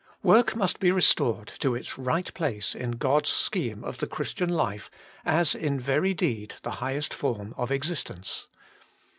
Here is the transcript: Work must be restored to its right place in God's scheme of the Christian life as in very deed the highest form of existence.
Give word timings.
Work 0.23 0.55
must 0.55 0.79
be 0.79 0.89
restored 0.91 1.49
to 1.59 1.75
its 1.75 1.99
right 1.99 2.33
place 2.33 2.73
in 2.73 2.93
God's 2.93 3.29
scheme 3.29 3.83
of 3.83 3.99
the 3.99 4.07
Christian 4.07 4.49
life 4.49 4.89
as 5.23 5.53
in 5.53 5.79
very 5.79 6.15
deed 6.15 6.55
the 6.63 6.71
highest 6.81 7.13
form 7.13 7.53
of 7.55 7.69
existence. 7.71 8.47